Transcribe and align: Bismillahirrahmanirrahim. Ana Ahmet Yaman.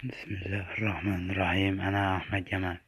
Bismillahirrahmanirrahim. 0.00 1.76
Ana 1.80 2.16
Ahmet 2.16 2.52
Yaman. 2.52 2.80